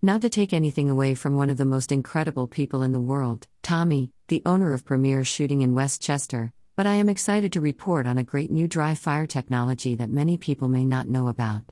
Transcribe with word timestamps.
Not 0.00 0.20
to 0.20 0.28
take 0.28 0.52
anything 0.52 0.88
away 0.88 1.16
from 1.16 1.34
one 1.34 1.50
of 1.50 1.56
the 1.56 1.64
most 1.64 1.90
incredible 1.90 2.46
people 2.46 2.84
in 2.84 2.92
the 2.92 3.00
world, 3.00 3.48
Tommy, 3.64 4.12
the 4.28 4.42
owner 4.46 4.72
of 4.72 4.84
Premier 4.84 5.24
Shooting 5.24 5.62
in 5.62 5.74
Westchester, 5.74 6.52
but 6.76 6.86
I 6.86 6.94
am 6.94 7.08
excited 7.08 7.52
to 7.52 7.60
report 7.60 8.06
on 8.06 8.16
a 8.16 8.22
great 8.22 8.48
new 8.48 8.68
dry 8.68 8.94
fire 8.94 9.26
technology 9.26 9.96
that 9.96 10.08
many 10.08 10.36
people 10.36 10.68
may 10.68 10.84
not 10.84 11.08
know 11.08 11.26
about. 11.26 11.62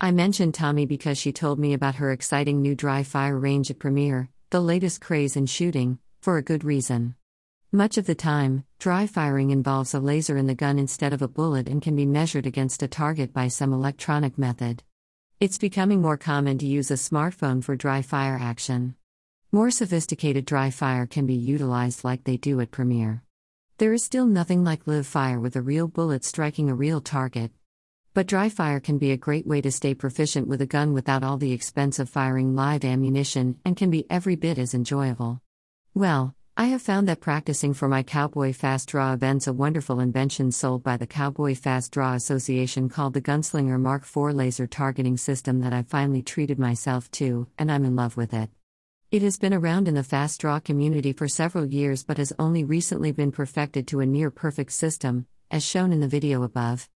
I 0.00 0.10
mentioned 0.10 0.54
Tommy 0.54 0.84
because 0.84 1.16
she 1.16 1.30
told 1.30 1.60
me 1.60 1.72
about 1.72 1.94
her 1.94 2.10
exciting 2.10 2.60
new 2.60 2.74
dry 2.74 3.04
fire 3.04 3.38
range 3.38 3.70
at 3.70 3.78
Premier, 3.78 4.30
the 4.50 4.60
latest 4.60 5.00
craze 5.00 5.36
in 5.36 5.46
shooting, 5.46 6.00
for 6.20 6.38
a 6.38 6.42
good 6.42 6.64
reason. 6.64 7.14
Much 7.70 7.96
of 7.96 8.06
the 8.06 8.16
time, 8.16 8.64
dry 8.80 9.06
firing 9.06 9.50
involves 9.50 9.94
a 9.94 10.00
laser 10.00 10.36
in 10.36 10.48
the 10.48 10.56
gun 10.56 10.76
instead 10.76 11.12
of 11.12 11.22
a 11.22 11.28
bullet 11.28 11.68
and 11.68 11.80
can 11.80 11.94
be 11.94 12.04
measured 12.04 12.46
against 12.46 12.82
a 12.82 12.88
target 12.88 13.32
by 13.32 13.46
some 13.46 13.72
electronic 13.72 14.36
method. 14.36 14.82
It's 15.40 15.56
becoming 15.56 16.02
more 16.02 16.18
common 16.18 16.58
to 16.58 16.66
use 16.66 16.90
a 16.90 17.00
smartphone 17.00 17.64
for 17.64 17.74
dry 17.74 18.02
fire 18.02 18.38
action. 18.38 18.94
More 19.50 19.70
sophisticated 19.70 20.44
dry 20.44 20.70
fire 20.70 21.06
can 21.06 21.24
be 21.24 21.32
utilized 21.32 22.04
like 22.04 22.24
they 22.24 22.36
do 22.36 22.60
at 22.60 22.70
Premier. 22.70 23.22
There 23.78 23.94
is 23.94 24.04
still 24.04 24.26
nothing 24.26 24.64
like 24.64 24.86
live 24.86 25.06
fire 25.06 25.40
with 25.40 25.56
a 25.56 25.62
real 25.62 25.88
bullet 25.88 26.26
striking 26.26 26.68
a 26.68 26.74
real 26.74 27.00
target. 27.00 27.52
But 28.12 28.26
dry 28.26 28.50
fire 28.50 28.80
can 28.80 28.98
be 28.98 29.12
a 29.12 29.16
great 29.16 29.46
way 29.46 29.62
to 29.62 29.72
stay 29.72 29.94
proficient 29.94 30.46
with 30.46 30.60
a 30.60 30.66
gun 30.66 30.92
without 30.92 31.24
all 31.24 31.38
the 31.38 31.52
expense 31.52 31.98
of 31.98 32.10
firing 32.10 32.54
live 32.54 32.84
ammunition 32.84 33.58
and 33.64 33.78
can 33.78 33.90
be 33.90 34.04
every 34.10 34.36
bit 34.36 34.58
as 34.58 34.74
enjoyable. 34.74 35.40
Well, 35.94 36.34
I 36.60 36.66
have 36.66 36.82
found 36.82 37.08
that 37.08 37.22
practicing 37.22 37.72
for 37.72 37.88
my 37.88 38.02
Cowboy 38.02 38.52
Fast 38.52 38.90
Draw 38.90 39.14
events 39.14 39.46
a 39.46 39.52
wonderful 39.54 39.98
invention 39.98 40.52
sold 40.52 40.82
by 40.82 40.98
the 40.98 41.06
Cowboy 41.06 41.54
Fast 41.54 41.90
Draw 41.90 42.12
Association 42.12 42.90
called 42.90 43.14
the 43.14 43.22
Gunslinger 43.22 43.80
Mark 43.80 44.02
IV 44.02 44.34
laser 44.34 44.66
targeting 44.66 45.16
system 45.16 45.60
that 45.60 45.72
I 45.72 45.84
finally 45.84 46.20
treated 46.20 46.58
myself 46.58 47.10
to, 47.12 47.46
and 47.56 47.72
I'm 47.72 47.86
in 47.86 47.96
love 47.96 48.18
with 48.18 48.34
it. 48.34 48.50
It 49.10 49.22
has 49.22 49.38
been 49.38 49.54
around 49.54 49.88
in 49.88 49.94
the 49.94 50.04
fast 50.04 50.38
draw 50.38 50.60
community 50.60 51.14
for 51.14 51.28
several 51.28 51.64
years 51.64 52.04
but 52.04 52.18
has 52.18 52.34
only 52.38 52.62
recently 52.62 53.10
been 53.10 53.32
perfected 53.32 53.86
to 53.86 54.00
a 54.00 54.04
near 54.04 54.30
perfect 54.30 54.72
system, 54.72 55.24
as 55.50 55.64
shown 55.64 55.94
in 55.94 56.00
the 56.00 56.08
video 56.08 56.42
above. 56.42 56.90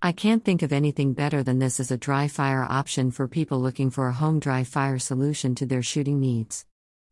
I 0.00 0.12
can't 0.12 0.42
think 0.42 0.62
of 0.62 0.72
anything 0.72 1.12
better 1.12 1.42
than 1.42 1.58
this 1.58 1.78
as 1.78 1.90
a 1.90 1.98
dry 1.98 2.26
fire 2.26 2.66
option 2.66 3.10
for 3.10 3.28
people 3.28 3.60
looking 3.60 3.90
for 3.90 4.08
a 4.08 4.14
home 4.14 4.40
dry 4.40 4.64
fire 4.64 4.98
solution 4.98 5.54
to 5.56 5.66
their 5.66 5.82
shooting 5.82 6.20
needs. 6.20 6.64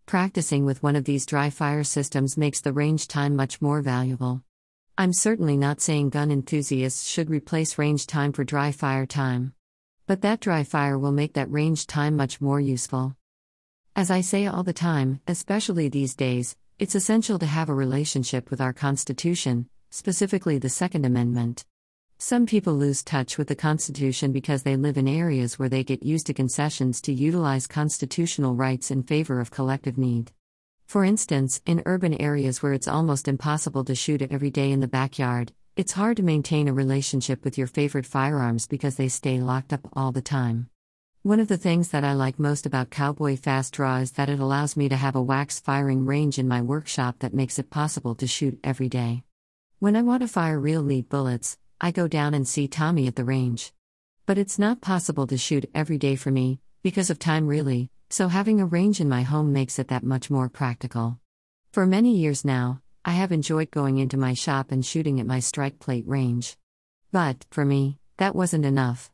Practicing 0.08 0.64
with 0.64 0.82
one 0.82 0.96
of 0.96 1.04
these 1.04 1.26
dry 1.26 1.50
fire 1.50 1.84
systems 1.84 2.38
makes 2.38 2.62
the 2.62 2.72
range 2.72 3.08
time 3.08 3.36
much 3.36 3.60
more 3.60 3.82
valuable. 3.82 4.42
I'm 4.96 5.12
certainly 5.12 5.58
not 5.58 5.82
saying 5.82 6.08
gun 6.08 6.30
enthusiasts 6.30 7.06
should 7.06 7.28
replace 7.28 7.76
range 7.76 8.06
time 8.06 8.32
for 8.32 8.42
dry 8.42 8.72
fire 8.72 9.04
time. 9.04 9.52
But 10.06 10.22
that 10.22 10.40
dry 10.40 10.64
fire 10.64 10.98
will 10.98 11.12
make 11.12 11.34
that 11.34 11.52
range 11.52 11.86
time 11.86 12.16
much 12.16 12.40
more 12.40 12.58
useful. 12.58 13.16
As 13.94 14.10
I 14.10 14.22
say 14.22 14.46
all 14.46 14.62
the 14.62 14.72
time, 14.72 15.20
especially 15.26 15.90
these 15.90 16.14
days, 16.14 16.56
it's 16.78 16.94
essential 16.94 17.38
to 17.40 17.44
have 17.44 17.68
a 17.68 17.74
relationship 17.74 18.50
with 18.50 18.62
our 18.62 18.72
Constitution, 18.72 19.68
specifically 19.90 20.56
the 20.56 20.70
Second 20.70 21.04
Amendment. 21.04 21.66
Some 22.20 22.46
people 22.46 22.74
lose 22.74 23.04
touch 23.04 23.38
with 23.38 23.46
the 23.46 23.54
Constitution 23.54 24.32
because 24.32 24.64
they 24.64 24.74
live 24.74 24.98
in 24.98 25.06
areas 25.06 25.56
where 25.56 25.68
they 25.68 25.84
get 25.84 26.02
used 26.02 26.26
to 26.26 26.34
concessions 26.34 27.00
to 27.02 27.12
utilize 27.12 27.68
constitutional 27.68 28.56
rights 28.56 28.90
in 28.90 29.04
favor 29.04 29.38
of 29.38 29.52
collective 29.52 29.96
need. 29.96 30.32
For 30.84 31.04
instance, 31.04 31.62
in 31.64 31.84
urban 31.86 32.20
areas 32.20 32.60
where 32.60 32.72
it's 32.72 32.88
almost 32.88 33.28
impossible 33.28 33.84
to 33.84 33.94
shoot 33.94 34.20
every 34.20 34.50
day 34.50 34.72
in 34.72 34.80
the 34.80 34.88
backyard, 34.88 35.52
it's 35.76 35.92
hard 35.92 36.16
to 36.16 36.24
maintain 36.24 36.66
a 36.66 36.72
relationship 36.72 37.44
with 37.44 37.56
your 37.56 37.68
favorite 37.68 38.06
firearms 38.06 38.66
because 38.66 38.96
they 38.96 39.06
stay 39.06 39.38
locked 39.38 39.72
up 39.72 39.88
all 39.92 40.10
the 40.10 40.20
time. 40.20 40.68
One 41.22 41.38
of 41.38 41.46
the 41.46 41.56
things 41.56 41.90
that 41.90 42.02
I 42.02 42.14
like 42.14 42.40
most 42.40 42.66
about 42.66 42.90
Cowboy 42.90 43.36
Fast 43.36 43.74
Draw 43.74 43.98
is 43.98 44.10
that 44.12 44.28
it 44.28 44.40
allows 44.40 44.76
me 44.76 44.88
to 44.88 44.96
have 44.96 45.14
a 45.14 45.22
wax 45.22 45.60
firing 45.60 46.04
range 46.04 46.36
in 46.40 46.48
my 46.48 46.62
workshop 46.62 47.20
that 47.20 47.32
makes 47.32 47.60
it 47.60 47.70
possible 47.70 48.16
to 48.16 48.26
shoot 48.26 48.58
every 48.64 48.88
day. 48.88 49.22
When 49.78 49.94
I 49.94 50.02
want 50.02 50.22
to 50.22 50.28
fire 50.28 50.58
real 50.58 50.82
lead 50.82 51.08
bullets, 51.08 51.56
I 51.80 51.92
go 51.92 52.08
down 52.08 52.34
and 52.34 52.46
see 52.46 52.66
Tommy 52.66 53.06
at 53.06 53.14
the 53.14 53.24
range. 53.24 53.72
But 54.26 54.36
it's 54.36 54.58
not 54.58 54.80
possible 54.80 55.28
to 55.28 55.38
shoot 55.38 55.70
every 55.72 55.96
day 55.96 56.16
for 56.16 56.32
me, 56.32 56.60
because 56.82 57.08
of 57.08 57.20
time 57.20 57.46
really, 57.46 57.90
so 58.10 58.26
having 58.26 58.60
a 58.60 58.66
range 58.66 59.00
in 59.00 59.08
my 59.08 59.22
home 59.22 59.52
makes 59.52 59.78
it 59.78 59.86
that 59.88 60.02
much 60.02 60.28
more 60.28 60.48
practical. 60.48 61.20
For 61.70 61.86
many 61.86 62.16
years 62.16 62.44
now, 62.44 62.82
I 63.04 63.12
have 63.12 63.30
enjoyed 63.30 63.70
going 63.70 63.98
into 63.98 64.16
my 64.16 64.34
shop 64.34 64.72
and 64.72 64.84
shooting 64.84 65.20
at 65.20 65.26
my 65.26 65.38
strike 65.38 65.78
plate 65.78 66.04
range. 66.08 66.56
But, 67.12 67.46
for 67.50 67.64
me, 67.64 67.98
that 68.16 68.34
wasn't 68.34 68.64
enough. 68.64 69.12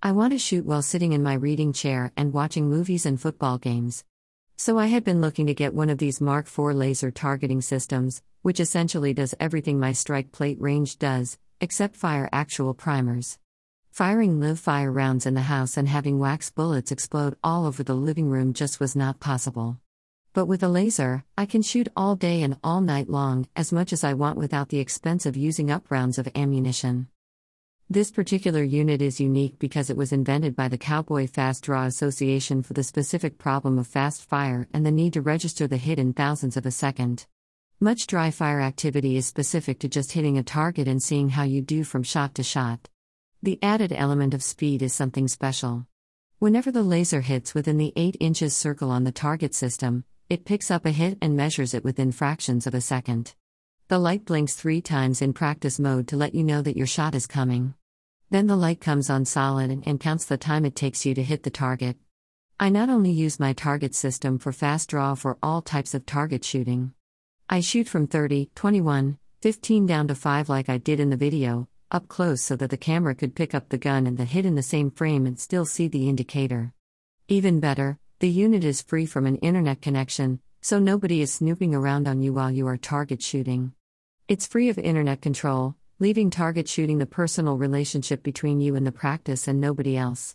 I 0.00 0.12
want 0.12 0.32
to 0.34 0.38
shoot 0.38 0.64
while 0.64 0.82
sitting 0.82 1.14
in 1.14 1.22
my 1.22 1.34
reading 1.34 1.72
chair 1.72 2.12
and 2.16 2.32
watching 2.32 2.70
movies 2.70 3.06
and 3.06 3.20
football 3.20 3.58
games. 3.58 4.04
So 4.56 4.78
I 4.78 4.86
had 4.86 5.02
been 5.02 5.20
looking 5.20 5.48
to 5.48 5.54
get 5.54 5.74
one 5.74 5.90
of 5.90 5.98
these 5.98 6.20
Mark 6.20 6.46
IV 6.46 6.76
laser 6.76 7.10
targeting 7.10 7.60
systems, 7.60 8.22
which 8.42 8.60
essentially 8.60 9.12
does 9.12 9.34
everything 9.40 9.80
my 9.80 9.92
strike 9.92 10.30
plate 10.30 10.60
range 10.60 10.98
does, 10.98 11.38
except 11.60 11.96
fire 11.96 12.28
actual 12.32 12.74
primers. 12.74 13.38
Firing 13.90 14.40
live 14.40 14.58
fire 14.58 14.90
rounds 14.90 15.24
in 15.24 15.34
the 15.34 15.42
house 15.42 15.76
and 15.76 15.88
having 15.88 16.18
wax 16.18 16.50
bullets 16.50 16.90
explode 16.90 17.36
all 17.44 17.64
over 17.66 17.82
the 17.82 17.94
living 17.94 18.28
room 18.28 18.52
just 18.52 18.80
was 18.80 18.96
not 18.96 19.20
possible. 19.20 19.78
But 20.32 20.46
with 20.46 20.64
a 20.64 20.68
laser, 20.68 21.22
I 21.38 21.46
can 21.46 21.62
shoot 21.62 21.86
all 21.96 22.16
day 22.16 22.42
and 22.42 22.56
all 22.64 22.80
night 22.80 23.08
long, 23.08 23.46
as 23.54 23.72
much 23.72 23.92
as 23.92 24.02
I 24.02 24.14
want 24.14 24.36
without 24.36 24.68
the 24.68 24.80
expense 24.80 25.26
of 25.26 25.36
using 25.36 25.70
up 25.70 25.92
rounds 25.92 26.18
of 26.18 26.28
ammunition. 26.34 27.06
This 27.88 28.10
particular 28.10 28.64
unit 28.64 29.00
is 29.00 29.20
unique 29.20 29.58
because 29.58 29.90
it 29.90 29.96
was 29.96 30.10
invented 30.10 30.56
by 30.56 30.66
the 30.66 30.78
Cowboy 30.78 31.28
Fast 31.28 31.62
Draw 31.62 31.84
Association 31.84 32.62
for 32.62 32.72
the 32.72 32.82
specific 32.82 33.38
problem 33.38 33.78
of 33.78 33.86
fast 33.86 34.28
fire 34.28 34.66
and 34.72 34.84
the 34.84 34.90
need 34.90 35.12
to 35.12 35.20
register 35.20 35.68
the 35.68 35.76
hit 35.76 36.00
in 36.00 36.14
thousandths 36.14 36.56
of 36.56 36.66
a 36.66 36.72
second. 36.72 37.26
Much 37.84 38.06
dry 38.06 38.30
fire 38.30 38.62
activity 38.62 39.14
is 39.18 39.26
specific 39.26 39.78
to 39.78 39.90
just 39.90 40.12
hitting 40.12 40.38
a 40.38 40.42
target 40.42 40.88
and 40.88 41.02
seeing 41.02 41.28
how 41.28 41.42
you 41.42 41.60
do 41.60 41.84
from 41.84 42.02
shot 42.02 42.34
to 42.34 42.42
shot. 42.42 42.88
The 43.42 43.58
added 43.62 43.92
element 43.92 44.32
of 44.32 44.42
speed 44.42 44.80
is 44.80 44.94
something 44.94 45.28
special. 45.28 45.86
Whenever 46.38 46.72
the 46.72 46.82
laser 46.82 47.20
hits 47.20 47.52
within 47.52 47.76
the 47.76 47.92
8 47.94 48.16
inches 48.20 48.56
circle 48.56 48.90
on 48.90 49.04
the 49.04 49.12
target 49.12 49.54
system, 49.54 50.04
it 50.30 50.46
picks 50.46 50.70
up 50.70 50.86
a 50.86 50.92
hit 50.92 51.18
and 51.20 51.36
measures 51.36 51.74
it 51.74 51.84
within 51.84 52.10
fractions 52.10 52.66
of 52.66 52.72
a 52.72 52.80
second. 52.80 53.34
The 53.88 53.98
light 53.98 54.24
blinks 54.24 54.54
three 54.54 54.80
times 54.80 55.20
in 55.20 55.34
practice 55.34 55.78
mode 55.78 56.08
to 56.08 56.16
let 56.16 56.34
you 56.34 56.42
know 56.42 56.62
that 56.62 56.78
your 56.78 56.86
shot 56.86 57.14
is 57.14 57.26
coming. 57.26 57.74
Then 58.30 58.46
the 58.46 58.56
light 58.56 58.80
comes 58.80 59.10
on 59.10 59.26
solid 59.26 59.82
and 59.84 60.00
counts 60.00 60.24
the 60.24 60.38
time 60.38 60.64
it 60.64 60.74
takes 60.74 61.04
you 61.04 61.14
to 61.16 61.22
hit 61.22 61.42
the 61.42 61.50
target. 61.50 61.98
I 62.58 62.70
not 62.70 62.88
only 62.88 63.10
use 63.10 63.38
my 63.38 63.52
target 63.52 63.94
system 63.94 64.38
for 64.38 64.52
fast 64.52 64.88
draw 64.88 65.14
for 65.14 65.36
all 65.42 65.60
types 65.60 65.92
of 65.92 66.06
target 66.06 66.46
shooting. 66.46 66.94
I 67.54 67.60
shoot 67.60 67.86
from 67.86 68.08
30, 68.08 68.50
21, 68.56 69.16
15 69.40 69.86
down 69.86 70.08
to 70.08 70.16
5 70.16 70.48
like 70.48 70.68
I 70.68 70.76
did 70.76 70.98
in 70.98 71.10
the 71.10 71.16
video, 71.16 71.68
up 71.88 72.08
close 72.08 72.42
so 72.42 72.56
that 72.56 72.68
the 72.68 72.76
camera 72.76 73.14
could 73.14 73.36
pick 73.36 73.54
up 73.54 73.68
the 73.68 73.78
gun 73.78 74.08
and 74.08 74.18
the 74.18 74.24
hit 74.24 74.44
in 74.44 74.56
the 74.56 74.60
same 74.60 74.90
frame 74.90 75.24
and 75.24 75.38
still 75.38 75.64
see 75.64 75.86
the 75.86 76.08
indicator. 76.08 76.72
Even 77.28 77.60
better, 77.60 77.96
the 78.18 78.28
unit 78.28 78.64
is 78.64 78.82
free 78.82 79.06
from 79.06 79.24
an 79.24 79.36
internet 79.36 79.80
connection, 79.80 80.40
so 80.62 80.80
nobody 80.80 81.20
is 81.20 81.32
snooping 81.32 81.76
around 81.76 82.08
on 82.08 82.22
you 82.22 82.32
while 82.32 82.50
you 82.50 82.66
are 82.66 82.76
target 82.76 83.22
shooting. 83.22 83.72
It's 84.26 84.48
free 84.48 84.68
of 84.68 84.76
internet 84.76 85.22
control, 85.22 85.76
leaving 86.00 86.30
target 86.30 86.68
shooting 86.68 86.98
the 86.98 87.06
personal 87.06 87.56
relationship 87.56 88.24
between 88.24 88.60
you 88.60 88.74
and 88.74 88.84
the 88.84 88.90
practice 88.90 89.46
and 89.46 89.60
nobody 89.60 89.96
else. 89.96 90.34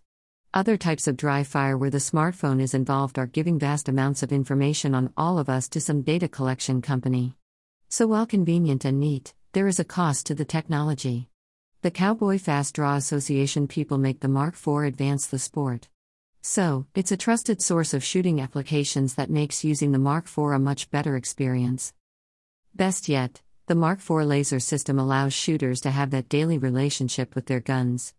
Other 0.52 0.78
types 0.78 1.08
of 1.08 1.16
dry 1.16 1.44
fire 1.44 1.78
where 1.78 1.92
the 1.92 2.00
smartphone 2.00 2.60
is 2.60 2.74
involved 2.74 3.20
are 3.20 3.28
giving 3.28 3.60
vast 3.60 3.88
amounts 3.88 4.24
of 4.24 4.32
information 4.32 4.96
on 4.96 5.14
all 5.16 5.38
of 5.38 5.48
us 5.48 5.70
to 5.70 5.80
some 5.80 6.02
data 6.02 6.28
collection 6.28 6.82
company. 6.82 7.36
So 7.88 8.08
while 8.08 8.26
convenient 8.26 8.84
and 8.84 9.00
neat, 9.00 9.36
there 9.52 9.68
is 9.68 9.80
a 9.80 9.84
cost 9.84 10.26
to 10.26 10.34
the 10.34 10.46
technology. 10.46 11.30
The 11.84 11.92
Cowboy 11.92 12.40
Fast 12.40 12.74
Draw 12.74 12.96
Association 12.96 13.68
people 13.68 14.00
make 14.00 14.22
the 14.22 14.28
Mark 14.28 14.56
IV 14.56 14.86
advance 14.86 15.28
the 15.28 15.38
sport. 15.38 15.88
So, 16.42 16.88
it's 16.96 17.12
a 17.12 17.18
trusted 17.18 17.62
source 17.62 17.94
of 17.94 18.04
shooting 18.04 18.42
applications 18.42 19.14
that 19.16 19.30
makes 19.30 19.64
using 19.64 19.92
the 19.92 20.00
Mark 20.00 20.26
IV 20.26 20.46
a 20.56 20.60
much 20.60 20.90
better 20.90 21.16
experience. 21.16 21.94
Best 22.74 23.08
yet, 23.08 23.42
the 23.68 23.76
Mark 23.76 24.00
IV 24.00 24.26
laser 24.26 24.60
system 24.60 24.98
allows 24.98 25.34
shooters 25.34 25.80
to 25.82 25.92
have 25.92 26.10
that 26.10 26.28
daily 26.28 26.58
relationship 26.58 27.36
with 27.36 27.46
their 27.46 27.60
guns. 27.60 28.16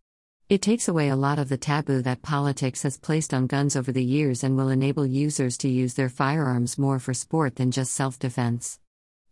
It 0.50 0.62
takes 0.62 0.88
away 0.88 1.08
a 1.10 1.14
lot 1.14 1.38
of 1.38 1.48
the 1.48 1.56
taboo 1.56 2.02
that 2.02 2.22
politics 2.22 2.82
has 2.82 2.98
placed 2.98 3.32
on 3.32 3.46
guns 3.46 3.76
over 3.76 3.92
the 3.92 4.02
years 4.02 4.42
and 4.42 4.56
will 4.56 4.68
enable 4.68 5.06
users 5.06 5.56
to 5.58 5.68
use 5.68 5.94
their 5.94 6.08
firearms 6.08 6.76
more 6.76 6.98
for 6.98 7.14
sport 7.14 7.54
than 7.54 7.70
just 7.70 7.92
self 7.92 8.18
defense. 8.18 8.80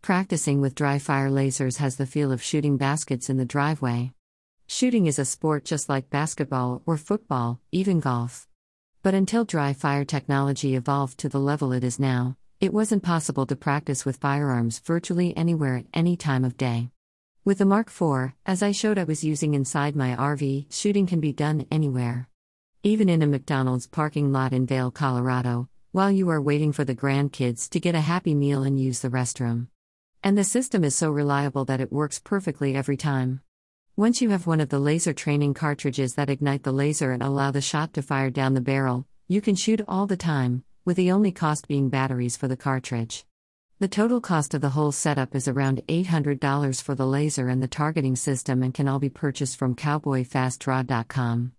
Practicing 0.00 0.60
with 0.60 0.76
dry 0.76 1.00
fire 1.00 1.28
lasers 1.28 1.78
has 1.78 1.96
the 1.96 2.06
feel 2.06 2.30
of 2.30 2.40
shooting 2.40 2.76
baskets 2.76 3.28
in 3.28 3.36
the 3.36 3.44
driveway. 3.44 4.12
Shooting 4.68 5.06
is 5.06 5.18
a 5.18 5.24
sport 5.24 5.64
just 5.64 5.88
like 5.88 6.08
basketball 6.08 6.82
or 6.86 6.96
football, 6.96 7.58
even 7.72 7.98
golf. 7.98 8.46
But 9.02 9.14
until 9.14 9.44
dry 9.44 9.72
fire 9.72 10.04
technology 10.04 10.76
evolved 10.76 11.18
to 11.18 11.28
the 11.28 11.40
level 11.40 11.72
it 11.72 11.82
is 11.82 11.98
now, 11.98 12.36
it 12.60 12.72
wasn't 12.72 13.02
possible 13.02 13.44
to 13.46 13.56
practice 13.56 14.04
with 14.04 14.18
firearms 14.18 14.78
virtually 14.78 15.36
anywhere 15.36 15.78
at 15.78 15.86
any 15.92 16.16
time 16.16 16.44
of 16.44 16.56
day. 16.56 16.90
With 17.48 17.56
the 17.56 17.64
Mark 17.64 17.88
IV, 17.88 18.34
as 18.44 18.62
I 18.62 18.72
showed 18.72 18.98
I 18.98 19.04
was 19.04 19.24
using 19.24 19.54
inside 19.54 19.96
my 19.96 20.14
RV, 20.14 20.66
shooting 20.70 21.06
can 21.06 21.18
be 21.18 21.32
done 21.32 21.64
anywhere. 21.70 22.28
Even 22.82 23.08
in 23.08 23.22
a 23.22 23.26
McDonald's 23.26 23.86
parking 23.86 24.30
lot 24.32 24.52
in 24.52 24.66
Vail, 24.66 24.90
Colorado, 24.90 25.70
while 25.92 26.10
you 26.10 26.28
are 26.28 26.42
waiting 26.42 26.72
for 26.72 26.84
the 26.84 26.94
grandkids 26.94 27.70
to 27.70 27.80
get 27.80 27.94
a 27.94 28.02
happy 28.02 28.34
meal 28.34 28.64
and 28.64 28.78
use 28.78 29.00
the 29.00 29.08
restroom. 29.08 29.68
And 30.22 30.36
the 30.36 30.44
system 30.44 30.84
is 30.84 30.94
so 30.94 31.10
reliable 31.10 31.64
that 31.64 31.80
it 31.80 31.90
works 31.90 32.18
perfectly 32.18 32.76
every 32.76 32.98
time. 32.98 33.40
Once 33.96 34.20
you 34.20 34.28
have 34.28 34.46
one 34.46 34.60
of 34.60 34.68
the 34.68 34.78
laser 34.78 35.14
training 35.14 35.54
cartridges 35.54 36.16
that 36.16 36.28
ignite 36.28 36.64
the 36.64 36.72
laser 36.72 37.12
and 37.12 37.22
allow 37.22 37.50
the 37.50 37.62
shot 37.62 37.94
to 37.94 38.02
fire 38.02 38.28
down 38.28 38.52
the 38.52 38.60
barrel, 38.60 39.06
you 39.26 39.40
can 39.40 39.54
shoot 39.54 39.80
all 39.88 40.06
the 40.06 40.18
time, 40.18 40.64
with 40.84 40.98
the 40.98 41.10
only 41.10 41.32
cost 41.32 41.66
being 41.66 41.88
batteries 41.88 42.36
for 42.36 42.46
the 42.46 42.58
cartridge. 42.58 43.24
The 43.80 43.86
total 43.86 44.20
cost 44.20 44.54
of 44.54 44.60
the 44.60 44.70
whole 44.70 44.90
setup 44.90 45.36
is 45.36 45.46
around 45.46 45.82
$800 45.86 46.82
for 46.82 46.96
the 46.96 47.06
laser 47.06 47.48
and 47.48 47.62
the 47.62 47.68
targeting 47.68 48.16
system 48.16 48.64
and 48.64 48.74
can 48.74 48.88
all 48.88 48.98
be 48.98 49.08
purchased 49.08 49.56
from 49.56 49.76
cowboyfastdraw.com. 49.76 51.52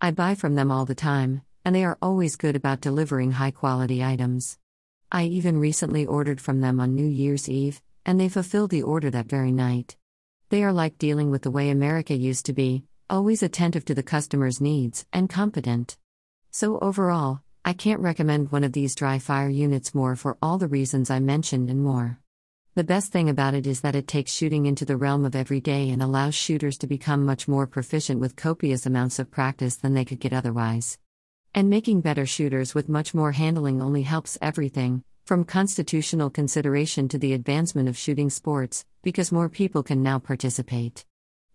I 0.00 0.10
buy 0.10 0.34
from 0.34 0.56
them 0.56 0.72
all 0.72 0.84
the 0.84 0.96
time, 0.96 1.42
and 1.64 1.72
they 1.72 1.84
are 1.84 1.96
always 2.02 2.34
good 2.34 2.56
about 2.56 2.80
delivering 2.80 3.30
high 3.30 3.52
quality 3.52 4.02
items. 4.02 4.58
I 5.12 5.26
even 5.26 5.60
recently 5.60 6.04
ordered 6.04 6.40
from 6.40 6.60
them 6.60 6.80
on 6.80 6.96
New 6.96 7.06
Year's 7.06 7.48
Eve, 7.48 7.80
and 8.04 8.18
they 8.18 8.28
fulfilled 8.28 8.70
the 8.70 8.82
order 8.82 9.08
that 9.08 9.26
very 9.26 9.52
night. 9.52 9.96
They 10.48 10.64
are 10.64 10.72
like 10.72 10.98
dealing 10.98 11.30
with 11.30 11.42
the 11.42 11.52
way 11.52 11.70
America 11.70 12.16
used 12.16 12.46
to 12.46 12.52
be, 12.52 12.82
always 13.08 13.44
attentive 13.44 13.84
to 13.84 13.94
the 13.94 14.02
customer's 14.02 14.60
needs 14.60 15.06
and 15.12 15.30
competent. 15.30 15.96
So, 16.50 16.80
overall, 16.80 17.42
I 17.62 17.74
can't 17.74 18.00
recommend 18.00 18.50
one 18.50 18.64
of 18.64 18.72
these 18.72 18.94
dry 18.94 19.18
fire 19.18 19.50
units 19.50 19.94
more 19.94 20.16
for 20.16 20.38
all 20.40 20.56
the 20.56 20.66
reasons 20.66 21.10
I 21.10 21.20
mentioned 21.20 21.68
and 21.68 21.82
more. 21.82 22.18
The 22.74 22.84
best 22.84 23.12
thing 23.12 23.28
about 23.28 23.52
it 23.52 23.66
is 23.66 23.82
that 23.82 23.94
it 23.94 24.08
takes 24.08 24.32
shooting 24.32 24.64
into 24.64 24.86
the 24.86 24.96
realm 24.96 25.26
of 25.26 25.36
every 25.36 25.60
day 25.60 25.90
and 25.90 26.02
allows 26.02 26.34
shooters 26.34 26.78
to 26.78 26.86
become 26.86 27.26
much 27.26 27.46
more 27.46 27.66
proficient 27.66 28.18
with 28.18 28.34
copious 28.34 28.86
amounts 28.86 29.18
of 29.18 29.30
practice 29.30 29.76
than 29.76 29.92
they 29.92 30.06
could 30.06 30.20
get 30.20 30.32
otherwise. 30.32 30.98
And 31.54 31.68
making 31.68 32.00
better 32.00 32.24
shooters 32.24 32.74
with 32.74 32.88
much 32.88 33.12
more 33.12 33.32
handling 33.32 33.82
only 33.82 34.02
helps 34.02 34.38
everything, 34.40 35.04
from 35.26 35.44
constitutional 35.44 36.30
consideration 36.30 37.08
to 37.08 37.18
the 37.18 37.34
advancement 37.34 37.90
of 37.90 37.98
shooting 37.98 38.30
sports, 38.30 38.86
because 39.02 39.30
more 39.30 39.50
people 39.50 39.82
can 39.82 40.02
now 40.02 40.18
participate. 40.18 41.04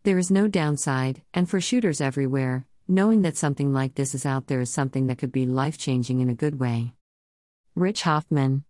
There 0.03 0.19
is 0.19 0.29
no 0.29 0.47
downside, 0.47 1.23
and 1.33 1.49
for 1.49 1.59
shooters 1.59 1.99
everywhere, 1.99 2.67
knowing 2.87 3.23
that 3.23 3.35
something 3.35 3.73
like 3.73 3.95
this 3.95 4.13
is 4.13 4.25
out 4.25 4.47
there 4.47 4.61
is 4.61 4.69
something 4.69 5.07
that 5.07 5.17
could 5.17 5.31
be 5.31 5.45
life 5.45 5.77
changing 5.77 6.19
in 6.19 6.29
a 6.29 6.35
good 6.35 6.59
way. 6.59 6.93
Rich 7.73 8.03
Hoffman. 8.03 8.63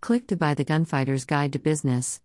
Click 0.00 0.26
to 0.28 0.36
buy 0.36 0.54
the 0.54 0.64
Gunfighter's 0.64 1.24
Guide 1.24 1.52
to 1.52 1.58
Business. 1.58 2.20